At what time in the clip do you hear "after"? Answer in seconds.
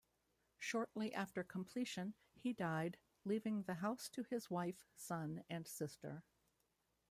1.13-1.43